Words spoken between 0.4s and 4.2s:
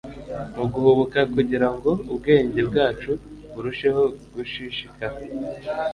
Muguhubuka kugirango ubwenge bwacu burusheho